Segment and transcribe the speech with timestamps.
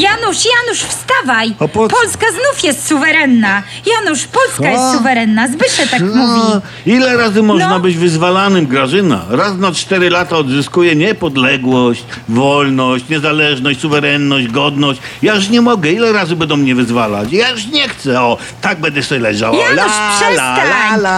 [0.00, 1.54] Janusz, Janusz, wstawaj!
[1.60, 1.88] A po?
[1.88, 3.62] Polska znów jest suwerenna!
[3.86, 4.68] Janusz, Polska Co?
[4.68, 6.60] jest suwerenna, Zbysze tak mówi.
[6.86, 7.80] Ile razy można No.
[7.80, 9.24] być wyzwalanym, Grażyna?
[9.30, 15.00] Raz na cztery lata odzyskuje niepodległość, wolność, niezależność, suwerenność, godność.
[15.22, 15.90] Ja już nie mogę.
[15.92, 17.32] Ile razy będą mnie wyzwalać?
[17.32, 18.20] Ja już nie chcę.
[18.20, 19.52] O, tak będę sobie leżał.
[19.54, 20.68] O, Janusz, przestań!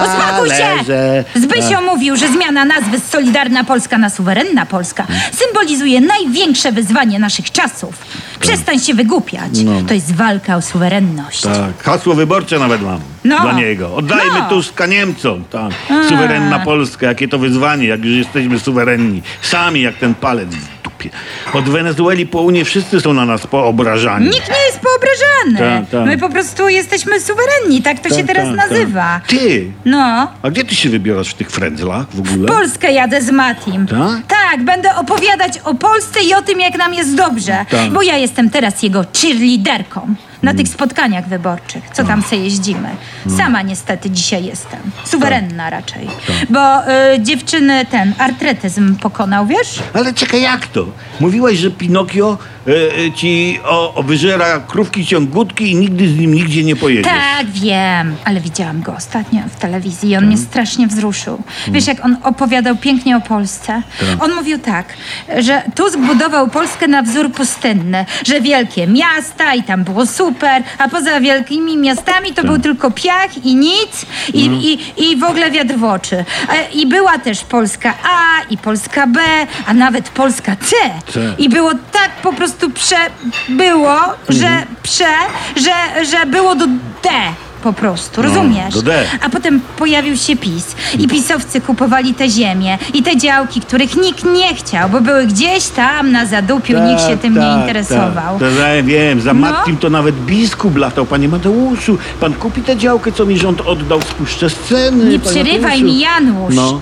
[0.02, 0.76] Uspokój się!
[0.76, 1.24] leżę.
[1.34, 7.50] Zbysio mówił, że zmiana nazwy z Solidarna Polska na Suwerenna Polska symbolizuje największe wyzwanie naszych
[7.52, 7.94] czasów.
[8.40, 9.50] Przestań się wygłupiać.
[9.64, 9.72] No.
[9.88, 11.40] To jest walka o suwerenność.
[11.40, 13.40] Tak, hasło wyborcze nawet mam No.
[13.40, 13.94] dla niego.
[13.94, 14.48] Oddajmy No.
[14.48, 15.44] Tuska Niemcom.
[15.50, 15.72] Tak.
[16.08, 19.22] Suwerenna Polska, jakie to wyzwanie, jak już jesteśmy suwerenni.
[19.42, 20.48] Sami jak ten palec
[21.10, 21.58] w dupie.
[21.58, 24.24] Od Wenezueli po Unię wszyscy są na nas poobrażani.
[24.26, 25.80] Nikt nie jest poobrażany.
[25.82, 26.06] Tak, tak.
[26.06, 28.70] My po prostu jesteśmy suwerenni, tak to się Tak, teraz tak, tak.
[28.70, 29.20] nazywa.
[29.26, 30.32] Ty, No.
[30.42, 32.48] a gdzie ty się wybierasz w tych frędzlach w ogóle?
[32.48, 33.86] Polskę jadę z Matim.
[33.86, 34.26] Tak?
[34.28, 37.64] Tak, będę opowiadać o Polsce i o tym, jak nam jest dobrze.
[37.70, 37.90] Tak.
[37.90, 42.88] Bo ja jestem teraz jego cheerleaderką na tych spotkaniach wyborczych, co tam se jeździmy.
[43.36, 44.80] Sama niestety dzisiaj jestem.
[45.04, 46.08] Suwerenna raczej.
[46.50, 49.78] Bo y, dziewczyny ten artretyzm pokonał, wiesz?
[49.94, 50.86] Ale czekaj, jak to?
[51.20, 52.38] Mówiłaś, że Pinokio
[53.14, 57.12] ci o, o wyżera krówki ciągutki i nigdy z nim nigdzie nie pojedziesz.
[57.12, 61.42] Tak, wiem, ale widziałam go ostatnio w telewizji i on mnie strasznie wzruszył.
[61.68, 63.82] Wiesz, jak on opowiadał pięknie o Polsce?
[64.20, 64.86] On mówił tak,
[65.38, 70.88] że Tusk budował Polskę na wzór pustynny, że wielkie miasta i tam było super, a
[70.88, 74.78] poza wielkimi miastami to był tylko piach i nic i, i,
[75.10, 76.16] i w ogóle wiatr w oczy.
[76.16, 76.24] E,
[76.74, 79.20] I była też Polska A i Polska B,
[79.66, 80.76] a nawet Polska C.
[81.12, 81.34] C.
[81.38, 81.72] I było
[82.02, 82.96] tak po prostu prze...
[83.48, 83.96] było,
[84.28, 84.48] że
[84.82, 85.14] prze...
[85.56, 86.66] że, że było do
[87.02, 87.08] D
[87.62, 88.74] po prostu, rozumiesz?
[88.74, 89.04] do D.
[89.22, 94.24] A potem pojawił się PiS i pisowcy kupowali te ziemie i te działki, których nikt
[94.24, 98.38] nie chciał, bo były gdzieś tam na zadupiu, nikt się tym nie tak, interesował.
[98.38, 99.40] Tak, ja wiem, za No.
[99.40, 101.06] Matkim to nawet biskup latał.
[101.06, 105.04] Panie Mateuszu, pan kupi tę działkę, co mi rząd oddał, spuszczę sceny.
[105.04, 105.84] Nie panie przerywaj Mateuszu.
[105.84, 106.54] mi, Janusz.
[106.54, 106.80] No.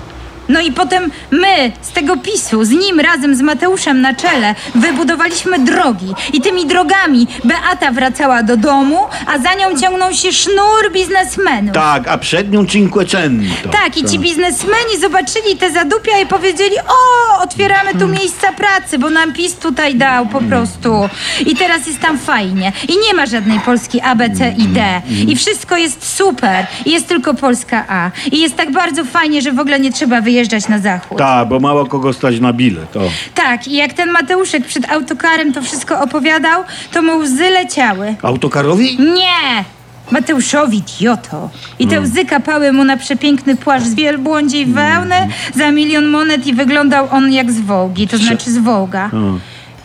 [0.49, 5.59] No i potem my z tego PiSu, z nim razem z Mateuszem na czele, wybudowaliśmy
[5.59, 6.13] drogi.
[6.33, 8.97] I tymi drogami Beata wracała do domu,
[9.27, 11.73] a za nią ciągnął się sznur biznesmenów.
[11.73, 13.69] Tak, a przed nią Cinquecento.
[13.71, 19.09] Tak, i ci biznesmeni zobaczyli te zadupia i powiedzieli: O, otwieramy tu miejsca pracy, bo
[19.09, 21.09] nam PiS tutaj dał po prostu.
[21.45, 22.71] I teraz jest tam fajnie.
[22.87, 25.01] I nie ma żadnej Polski A, B, C i D.
[25.27, 26.65] I wszystko jest super.
[26.85, 28.11] I jest tylko Polska A.
[28.31, 31.17] I jest tak bardzo fajnie, że w ogóle nie trzeba wyjeżdżać na zachód.
[31.17, 32.97] Tak, bo mało kogo stać na bilet.
[32.97, 33.01] O.
[33.35, 38.15] Tak, i jak ten Mateuszek przed autokarem to wszystko opowiadał, to mu łzy leciały.
[38.21, 38.97] Autokarowi?
[38.99, 39.65] Nie!
[40.11, 41.49] Mateuszowi, idioto.
[41.79, 45.15] I te łzy kapały mu na przepiękny płaszcz z wielbłądziej wełny
[45.55, 49.09] za milion monet i wyglądał on jak z wołgi, to znaczy z wołga.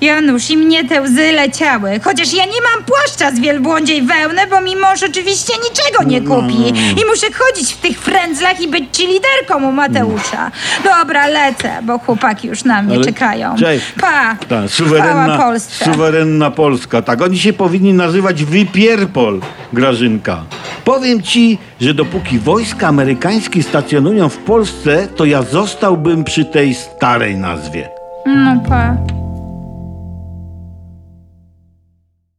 [0.01, 2.01] Janusz, i mnie te łzy leciały.
[2.05, 6.69] Chociaż ja nie mam płaszcza z wielbłądziej wełny, bo mi mąż oczywiście niczego nie kupi.
[7.03, 10.51] I muszę chodzić w tych frędzlach i być ci liderką u Mateusza.
[10.85, 13.57] Dobra, lecę, bo chłopaki już na mnie Ale- czekają.
[13.59, 13.87] Cześć.
[14.01, 14.07] Pa!
[14.09, 15.85] Tak, Chwała suwerenna, Polsce.
[15.85, 17.03] suwerenna Polska.
[17.03, 19.41] Tak, oni się powinni nazywać Wypierpol,
[19.73, 20.45] Grażynka.
[20.85, 27.37] Powiem ci, że dopóki wojska amerykańskie stacjonują w Polsce, to ja zostałbym przy tej starej
[27.37, 27.89] nazwie.
[28.27, 29.16] No pa.